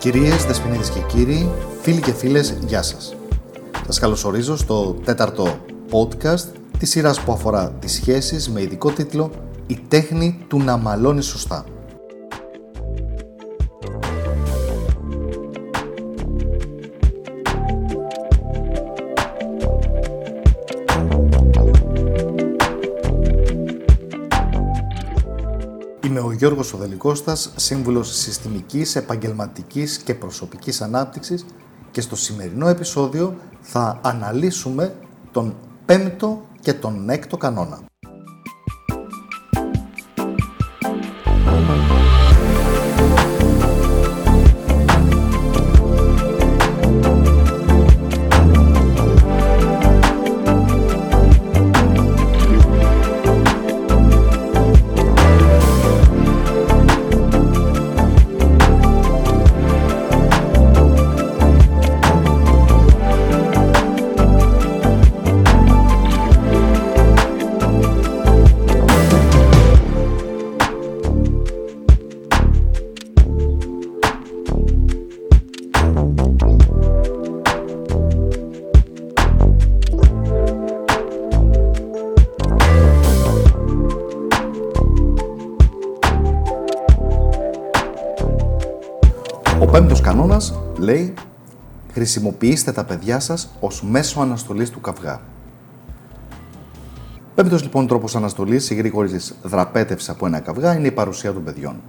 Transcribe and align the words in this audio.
Κυρίες, 0.00 0.44
δεσποινίδες 0.44 0.90
και 0.90 1.00
κύριοι, 1.00 1.50
φίλοι 1.82 2.00
και 2.00 2.12
φίλες, 2.12 2.54
γεια 2.66 2.82
σας. 2.82 3.14
Σας 3.86 3.98
καλωσορίζω 3.98 4.56
στο 4.56 4.96
τέταρτο 5.04 5.58
podcast 5.90 6.46
της 6.78 6.90
σειράς 6.90 7.20
που 7.20 7.32
αφορά 7.32 7.70
τις 7.70 7.92
σχέσεις 7.92 8.50
με 8.50 8.62
ειδικό 8.62 8.90
τίτλο 8.90 9.30
«Η 9.66 9.78
τέχνη 9.88 10.44
του 10.48 10.58
να 10.58 10.76
μαλώνεις 10.76 11.26
σωστά». 11.26 11.64
Γιώργος 26.40 26.72
Οδελικώστας, 26.72 27.52
σύμβουλος 27.56 28.18
συστημικής, 28.18 28.96
επαγγελματικής 28.96 29.98
και 29.98 30.14
προσωπικής 30.14 30.80
ανάπτυξης 30.80 31.44
και 31.90 32.00
στο 32.00 32.16
σημερινό 32.16 32.68
επεισόδιο 32.68 33.36
θα 33.60 34.00
αναλύσουμε 34.02 34.94
τον 35.30 35.54
πέμπτο 35.86 36.42
και 36.60 36.72
τον 36.72 37.08
έκτο 37.08 37.36
κανόνα. 37.36 37.80
Πέμπτος 89.70 90.00
κανόνας 90.00 90.58
λέει 90.78 91.14
χρησιμοποιήστε 91.92 92.72
τα 92.72 92.84
παιδιά 92.84 93.20
σας 93.20 93.50
ως 93.60 93.82
μέσο 93.82 94.20
αναστολής 94.20 94.70
του 94.70 94.80
καυγά. 94.80 95.20
Πέμπτος 97.34 97.62
λοιπόν 97.62 97.86
τρόπος 97.86 98.16
αναστολής 98.16 98.70
ή 98.70 98.74
γρήγορης 98.74 99.34
δραπέτευση 99.42 100.10
από 100.10 100.26
ένα 100.26 100.40
καυγά 100.40 100.74
είναι 100.74 100.86
η 100.86 100.90
παρουσία 100.90 101.32
των 101.32 101.44
παιδιών. 101.44 101.80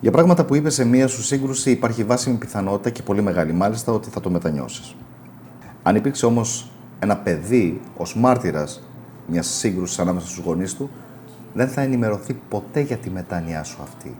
Για 0.00 0.10
πράγματα 0.10 0.44
που 0.44 0.54
είπε 0.54 0.70
σε 0.70 0.84
μία 0.84 1.08
σου 1.08 1.22
σύγκρουση 1.22 1.70
υπάρχει 1.70 2.04
βάσιμη 2.04 2.36
πιθανότητα 2.36 2.90
και 2.90 3.02
πολύ 3.02 3.22
μεγάλη 3.22 3.52
μάλιστα 3.52 3.92
ότι 3.92 4.10
θα 4.10 4.20
το 4.20 4.30
μετανιώσεις. 4.30 4.94
Αν 5.82 5.96
υπήρξε 5.96 6.26
όμως 6.26 6.70
ένα 6.98 7.16
παιδί 7.16 7.80
ως 7.96 8.16
μάρτυρας 8.16 8.82
μιας 9.26 9.46
σύγκρουσης 9.46 9.98
ανάμεσα 9.98 10.26
στους 10.26 10.44
γονείς 10.44 10.74
του, 10.74 10.90
δεν 11.54 11.68
θα 11.68 11.80
ενημερωθεί 11.80 12.40
ποτέ 12.48 12.80
για 12.80 12.96
τη 12.96 13.10
μετάνοιά 13.10 13.64
σου 13.64 13.78
αυτή. 13.82 14.16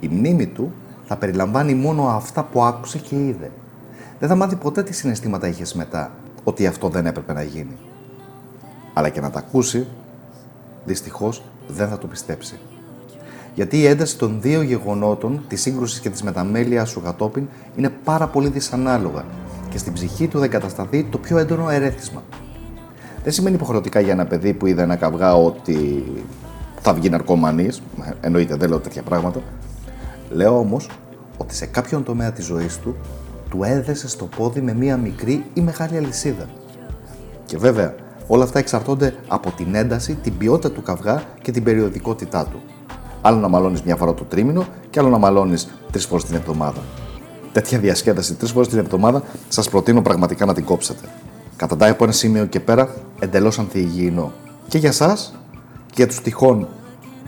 Η 0.00 0.08
μνήμη 0.08 0.46
του 0.46 0.72
θα 1.06 1.16
περιλαμβάνει 1.16 1.74
μόνο 1.74 2.06
αυτά 2.08 2.42
που 2.42 2.62
άκουσε 2.62 2.98
και 2.98 3.16
είδε. 3.16 3.50
Δεν 4.18 4.28
θα 4.28 4.34
μάθει 4.34 4.56
ποτέ 4.56 4.82
τι 4.82 4.92
συναισθήματα 4.92 5.48
είχες 5.48 5.74
μετά, 5.74 6.10
ότι 6.44 6.66
αυτό 6.66 6.88
δεν 6.88 7.06
έπρεπε 7.06 7.32
να 7.32 7.42
γίνει. 7.42 7.76
Αλλά 8.92 9.08
και 9.08 9.20
να 9.20 9.30
τα 9.30 9.38
ακούσει, 9.38 9.86
δυστυχώς 10.84 11.42
δεν 11.68 11.88
θα 11.88 11.98
το 11.98 12.06
πιστέψει. 12.06 12.58
Γιατί 13.54 13.78
η 13.78 13.86
ένταση 13.86 14.18
των 14.18 14.40
δύο 14.40 14.62
γεγονότων, 14.62 15.44
της 15.48 15.60
σύγκρουσης 15.60 16.00
και 16.00 16.10
της 16.10 16.22
μεταμέλειας 16.22 16.90
σου 16.90 17.02
κατόπιν, 17.02 17.48
είναι 17.76 17.88
πάρα 18.04 18.26
πολύ 18.26 18.48
δυσανάλογα 18.48 19.24
και 19.70 19.78
στην 19.78 19.92
ψυχή 19.92 20.28
του 20.28 20.38
δεν 20.38 20.50
κατασταθεί 20.50 21.04
το 21.04 21.18
πιο 21.18 21.38
έντονο 21.38 21.70
ερέθισμα. 21.70 22.22
Δεν 23.22 23.32
σημαίνει 23.32 23.54
υποχρεωτικά 23.54 24.00
για 24.00 24.12
ένα 24.12 24.26
παιδί 24.26 24.52
που 24.52 24.66
είδε 24.66 24.82
ένα 24.82 24.96
καυγά 24.96 25.34
ότι 25.34 26.04
θα 26.80 26.94
βγει 26.94 27.10
ναρκωμανής. 27.10 27.82
Εννοείται, 28.20 28.56
δεν 28.56 28.68
λέω 28.68 28.78
τέτοια 28.78 29.02
πράγματα. 29.02 29.40
Λέω 30.34 30.58
όμως 30.58 30.88
ότι 31.36 31.54
σε 31.54 31.66
κάποιον 31.66 32.04
τομέα 32.04 32.32
της 32.32 32.44
ζωής 32.44 32.78
του 32.78 32.96
του 33.50 33.62
έδεσε 33.62 34.08
στο 34.08 34.24
πόδι 34.24 34.60
με 34.60 34.74
μία 34.74 34.96
μικρή 34.96 35.44
ή 35.54 35.60
μεγάλη 35.60 35.96
αλυσίδα. 35.96 36.48
Και 37.44 37.58
βέβαια, 37.58 37.94
όλα 38.26 38.44
αυτά 38.44 38.58
εξαρτώνται 38.58 39.14
από 39.28 39.50
την 39.50 39.74
ένταση, 39.74 40.14
την 40.14 40.36
ποιότητα 40.38 40.70
του 40.70 40.82
καυγά 40.82 41.22
και 41.42 41.52
την 41.52 41.62
περιοδικότητά 41.62 42.46
του. 42.46 42.60
Άλλο 43.22 43.38
να 43.38 43.48
μαλώνεις 43.48 43.82
μια 43.82 43.96
φορά 43.96 44.14
το 44.14 44.24
τρίμηνο 44.24 44.66
και 44.90 45.00
άλλο 45.00 45.08
να 45.08 45.18
μαλώνεις 45.18 45.68
τρεις 45.90 46.06
φορές 46.06 46.24
την 46.24 46.34
εβδομάδα. 46.34 46.80
Τέτοια 47.52 47.78
διασκέδαση 47.78 48.34
τρεις 48.34 48.50
φορές 48.50 48.68
την 48.68 48.78
εβδομάδα 48.78 49.22
σας 49.48 49.68
προτείνω 49.68 50.02
πραγματικά 50.02 50.44
να 50.44 50.54
την 50.54 50.64
κόψετε. 50.64 51.08
Καταντάει 51.56 51.90
από 51.90 52.04
ένα 52.04 52.12
σημείο 52.12 52.46
και 52.46 52.60
πέρα 52.60 52.94
εντελώς 53.18 53.58
ανθιυγιεινό. 53.58 54.32
Και 54.68 54.78
για 54.78 54.88
εσά 54.88 55.16
και 55.86 55.94
για 55.94 56.06
τους 56.06 56.20
τυχόν 56.20 56.68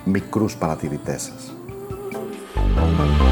μικρούς 0.05 0.57
παρατηρητές 0.57 1.23
σας. 1.23 1.57
moment. 2.77 3.26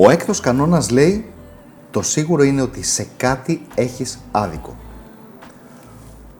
Ο 0.00 0.10
έκτος 0.10 0.40
κανόνας 0.40 0.90
λέει 0.90 1.24
το 1.90 2.02
σίγουρο 2.02 2.42
είναι 2.42 2.62
ότι 2.62 2.82
σε 2.82 3.06
κάτι 3.16 3.62
έχεις 3.74 4.18
άδικο. 4.30 4.76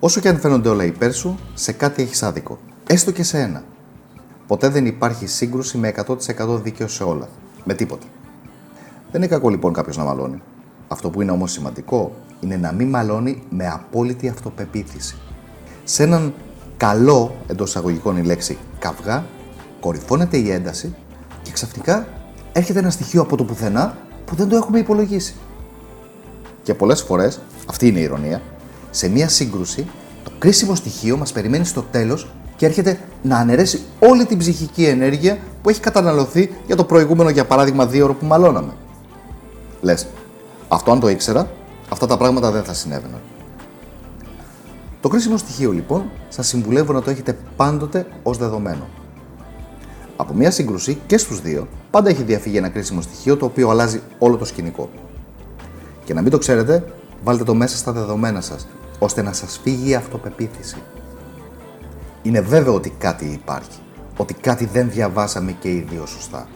Όσο 0.00 0.20
και 0.20 0.28
αν 0.28 0.38
φαίνονται 0.38 0.68
όλα 0.68 0.84
υπέρ 0.84 1.12
σου, 1.12 1.38
σε 1.54 1.72
κάτι 1.72 2.02
έχεις 2.02 2.22
άδικο. 2.22 2.58
Έστω 2.86 3.10
και 3.10 3.22
σε 3.22 3.38
ένα. 3.40 3.64
Ποτέ 4.46 4.68
δεν 4.68 4.86
υπάρχει 4.86 5.26
σύγκρουση 5.26 5.78
με 5.78 5.94
100% 6.06 6.60
δίκαιο 6.62 6.88
σε 6.88 7.02
όλα. 7.02 7.28
Με 7.64 7.74
τίποτα. 7.74 8.06
Δεν 9.10 9.22
είναι 9.22 9.30
κακό 9.30 9.48
λοιπόν 9.48 9.72
κάποιος 9.72 9.96
να 9.96 10.04
μαλώνει. 10.04 10.42
Αυτό 10.88 11.10
που 11.10 11.22
είναι 11.22 11.30
όμως 11.30 11.52
σημαντικό 11.52 12.12
είναι 12.40 12.56
να 12.56 12.72
μην 12.72 12.88
μαλώνει 12.88 13.42
με 13.50 13.68
απόλυτη 13.68 14.28
αυτοπεποίθηση. 14.28 15.16
Σε 15.84 16.02
έναν 16.02 16.34
καλό 16.76 17.36
εντός 17.46 17.68
εισαγωγικών 17.68 18.16
η 18.16 18.22
λέξη 18.22 18.58
καυγά, 18.78 19.24
κορυφώνεται 19.80 20.36
η 20.36 20.50
ένταση 20.50 20.94
και 21.42 21.50
ξαφνικά 21.50 22.06
έρχεται 22.58 22.78
ένα 22.78 22.90
στοιχείο 22.90 23.20
από 23.22 23.36
το 23.36 23.44
πουθενά 23.44 23.96
που 24.24 24.34
δεν 24.34 24.48
το 24.48 24.56
έχουμε 24.56 24.78
υπολογίσει. 24.78 25.34
Και 26.62 26.74
πολλές 26.74 27.02
φορές, 27.02 27.40
αυτή 27.66 27.86
είναι 27.86 27.98
η 27.98 28.02
ηρωνία, 28.02 28.42
σε 28.90 29.08
μία 29.08 29.28
σύγκρουση 29.28 29.86
το 30.24 30.30
κρίσιμο 30.38 30.74
στοιχείο 30.74 31.16
μας 31.16 31.32
περιμένει 31.32 31.64
στο 31.64 31.82
τέλος 31.82 32.28
και 32.56 32.66
έρχεται 32.66 32.98
να 33.22 33.36
αναιρέσει 33.36 33.82
όλη 33.98 34.24
την 34.24 34.38
ψυχική 34.38 34.84
ενέργεια 34.84 35.38
που 35.62 35.68
έχει 35.68 35.80
καταναλωθεί 35.80 36.50
για 36.66 36.76
το 36.76 36.84
προηγούμενο, 36.84 37.30
για 37.30 37.44
παράδειγμα, 37.44 37.86
δύο 37.86 38.04
ώρο 38.04 38.14
που 38.14 38.26
μαλώναμε. 38.26 38.72
Λες, 39.80 40.06
αυτό 40.68 40.90
αν 40.90 41.00
το 41.00 41.08
ήξερα, 41.08 41.50
αυτά 41.88 42.06
τα 42.06 42.16
πράγματα 42.16 42.50
δεν 42.50 42.64
θα 42.64 42.74
συνέβαιναν. 42.74 43.20
Το 45.00 45.08
κρίσιμο 45.08 45.36
στοιχείο 45.36 45.70
λοιπόν 45.70 46.10
σας 46.28 46.46
συμβουλεύω 46.46 46.92
να 46.92 47.02
το 47.02 47.10
έχετε 47.10 47.38
πάντοτε 47.56 48.06
ως 48.22 48.38
δεδομένο. 48.38 48.88
Από 50.20 50.34
μια 50.34 50.50
σύγκρουση 50.50 50.98
και 51.06 51.18
στους 51.18 51.40
δύο 51.40 51.68
πάντα 51.90 52.08
έχει 52.08 52.22
διαφύγει 52.22 52.56
ένα 52.56 52.68
κρίσιμο 52.68 53.00
στοιχείο 53.00 53.36
το 53.36 53.44
οποίο 53.44 53.68
αλλάζει 53.68 54.00
όλο 54.18 54.36
το 54.36 54.44
σκηνικό. 54.44 54.90
Και 56.04 56.14
να 56.14 56.22
μην 56.22 56.30
το 56.30 56.38
ξέρετε, 56.38 56.84
βάλτε 57.24 57.44
το 57.44 57.54
μέσα 57.54 57.76
στα 57.76 57.92
δεδομένα 57.92 58.40
σας, 58.40 58.66
ώστε 58.98 59.22
να 59.22 59.32
σας 59.32 59.60
φύγει 59.62 59.90
η 59.90 59.94
αυτοπεποίθηση. 59.94 60.76
Είναι 62.22 62.40
βέβαιο 62.40 62.74
ότι 62.74 62.90
κάτι 62.98 63.24
υπάρχει, 63.24 63.78
ότι 64.16 64.34
κάτι 64.34 64.64
δεν 64.64 64.90
διαβάσαμε 64.90 65.52
και 65.52 65.68
οι 65.68 65.86
δύο 65.90 66.06
σωστά. 66.06 66.48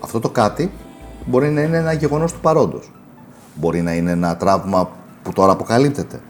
Αυτό 0.00 0.20
το 0.20 0.30
κάτι 0.30 0.70
μπορεί 1.26 1.50
να 1.50 1.60
είναι 1.60 1.76
ένα 1.76 1.92
γεγονός 1.92 2.32
του 2.32 2.40
παρόντος. 2.40 2.92
Μπορεί 3.54 3.82
να 3.82 3.94
είναι 3.94 4.10
ένα 4.10 4.36
τραύμα 4.36 4.90
που 5.22 5.32
τώρα 5.32 5.52
αποκαλύπτεται. 5.52 6.20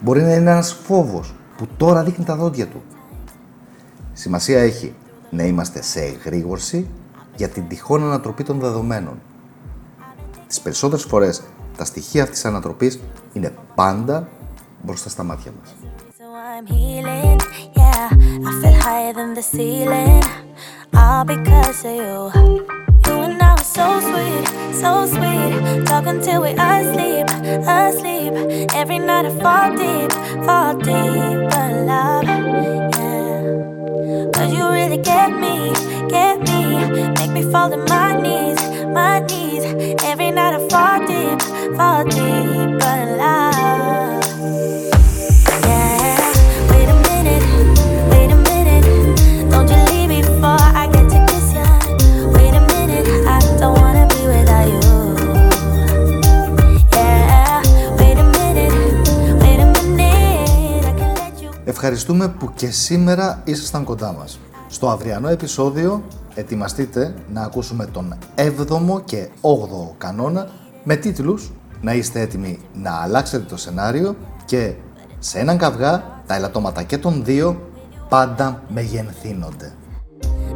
Μπορεί 0.00 0.22
να 0.22 0.34
είναι 0.34 0.50
ένας 0.50 0.72
φόβος 0.72 1.34
που 1.56 1.68
τώρα 1.76 2.02
δείχνει 2.02 2.24
τα 2.24 2.36
δόντια 2.36 2.66
του. 2.66 2.82
Σημασία 4.12 4.60
έχει 4.60 4.94
να 5.30 5.42
είμαστε 5.42 5.82
σε 5.82 6.00
εγρήγορση 6.00 6.88
για 7.36 7.48
την 7.48 7.68
τυχόν 7.68 8.02
ανατροπή 8.02 8.42
των 8.42 8.58
δεδομένων. 8.58 9.20
Τις 10.46 10.60
περισσότερες 10.60 11.04
φορές 11.04 11.42
τα 11.76 11.84
στοιχεία 11.84 12.22
αυτής 12.22 12.40
της 12.40 12.50
ανατροπής 12.50 13.00
είναι 13.32 13.54
πάντα 13.74 14.28
μπροστά 14.82 15.08
στα 15.08 15.22
μάτια 15.22 15.52
μας. 15.60 15.74
Cause 34.32 34.52
you 34.52 34.64
really 34.70 34.98
get 34.98 35.30
me, 35.32 35.72
get 36.08 36.38
me. 36.48 37.08
Make 37.18 37.30
me 37.32 37.42
fall 37.50 37.68
to 37.68 37.76
my 37.76 38.14
knees, 38.20 38.60
my 38.86 39.18
knees. 39.20 39.64
Every 40.04 40.30
night 40.30 40.54
I 40.54 40.68
fall 40.68 41.00
deep, 41.06 41.42
fall 41.76 42.04
deep, 42.04 42.78
but 42.78 43.18
love. 43.18 43.47
Ευχαριστούμε 61.70 62.28
που 62.28 62.52
και 62.54 62.70
σήμερα 62.70 63.40
ήσασταν 63.44 63.84
κοντά 63.84 64.12
μας. 64.12 64.38
Στο 64.68 64.88
αυριανό 64.88 65.28
επεισόδιο 65.28 66.02
ετοιμαστείτε 66.34 67.14
να 67.32 67.42
ακούσουμε 67.42 67.86
τον 67.86 68.18
7ο 68.34 69.02
και 69.04 69.28
8ο 69.40 69.94
κανόνα 69.98 70.48
με 70.84 70.96
τίτλους 70.96 71.52
να 71.80 71.94
είστε 71.94 72.20
έτοιμοι 72.20 72.58
να 72.74 72.90
αλλάξετε 73.02 73.44
το 73.44 73.56
σενάριο 73.56 74.16
και 74.44 74.74
σε 75.18 75.38
έναν 75.38 75.58
καυγά 75.58 76.22
τα 76.26 76.34
ελαττώματα 76.34 76.82
και 76.82 76.98
των 76.98 77.24
δύο 77.24 77.60
πάντα 78.08 78.62
μεγενθύνονται. 78.68 79.72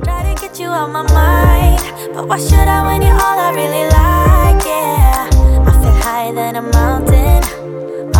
Try 0.04 0.22
to 0.28 0.34
get 0.42 0.54
you 0.60 0.68
out 0.80 0.90
my 0.98 1.04
mind, 1.20 1.82
but 2.14 2.24
why 2.28 2.38
should 2.46 2.68
I 2.76 2.80
when 2.86 3.00
you're 3.06 3.20
all; 3.26 3.38
I 3.46 3.50
really 3.60 3.84
like? 3.98 4.62
Yeah, 4.72 5.68
I 5.68 5.72
feel 5.80 5.96
higher 6.04 6.34
than 6.40 6.54
a 6.62 6.64
mountain, 6.78 7.42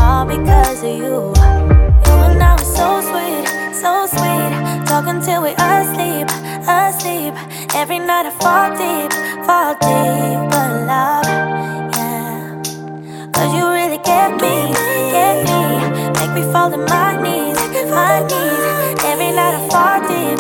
all 0.03 0.25
because 0.33 0.81
of 0.91 0.95
you. 1.03 1.72
So 2.77 3.01
sweet, 3.01 3.47
so 3.75 4.07
sweet, 4.07 4.53
talking 4.87 5.21
till 5.21 5.43
we 5.43 5.53
asleep, 5.59 6.29
asleep. 6.67 7.35
Every 7.75 7.99
night 7.99 8.27
I 8.27 8.33
fall 8.43 8.71
deep, 8.81 9.13
fall 9.47 9.73
deep, 9.85 10.39
but 10.51 10.71
love, 10.91 11.27
yeah. 11.97 12.63
Cause 13.35 13.51
you 13.57 13.65
really 13.79 13.99
get 13.99 14.31
me, 14.43 14.73
get 15.17 15.37
me, 15.49 15.61
make 16.19 16.33
me 16.37 16.43
fall 16.53 16.71
to 16.71 16.79
my 16.79 17.11
knees, 17.23 17.59
my 17.91 18.21
knees. 18.31 18.65
Every 19.11 19.31
night 19.39 19.55
I 19.59 19.63
fall 19.73 19.99
deep, 20.09 20.39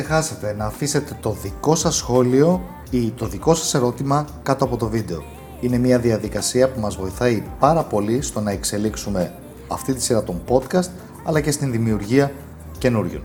ξεχάσετε 0.00 0.54
να 0.58 0.64
αφήσετε 0.64 1.16
το 1.20 1.36
δικό 1.42 1.74
σας 1.74 1.96
σχόλιο 1.96 2.62
ή 2.90 3.10
το 3.10 3.26
δικό 3.26 3.54
σας 3.54 3.74
ερώτημα 3.74 4.26
κάτω 4.42 4.64
από 4.64 4.76
το 4.76 4.88
βίντεο. 4.88 5.22
Είναι 5.60 5.78
μια 5.78 5.98
διαδικασία 5.98 6.68
που 6.70 6.80
μας 6.80 6.96
βοηθάει 6.96 7.42
πάρα 7.58 7.82
πολύ 7.82 8.22
στο 8.22 8.40
να 8.40 8.50
εξελίξουμε 8.50 9.34
αυτή 9.68 9.94
τη 9.94 10.02
σειρά 10.02 10.22
των 10.22 10.42
podcast 10.48 10.88
αλλά 11.24 11.40
και 11.40 11.50
στην 11.50 11.70
δημιουργία 11.70 12.32
καινούριων. 12.78 13.22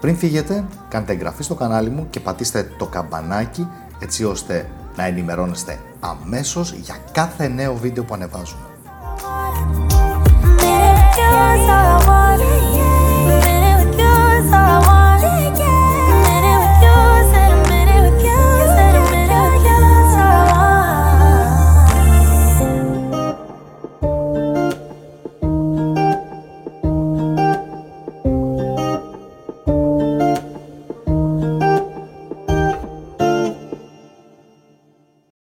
Πριν 0.00 0.16
φύγετε, 0.16 0.64
κάντε 0.88 1.12
εγγραφή 1.12 1.42
στο 1.42 1.54
κανάλι 1.54 1.90
μου 1.90 2.06
και 2.10 2.20
πατήστε 2.20 2.70
το 2.78 2.86
καμπανάκι 2.86 3.66
έτσι 3.98 4.24
ώστε 4.24 4.70
να 4.96 5.04
ενημερώνεστε 5.06 5.78
αμέσως 6.00 6.72
για 6.72 6.96
κάθε 7.12 7.48
νέο 7.48 7.74
βίντεο 7.74 8.04
που 8.04 8.14
ανεβάζουμε. 8.14 8.62